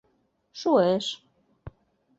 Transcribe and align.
—Шуэш... 0.59 1.05